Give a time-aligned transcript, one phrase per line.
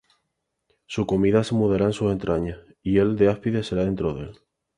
[0.87, 4.37] Su comida se mudará en sus entrañas, Hiel de áspides será dentro de él.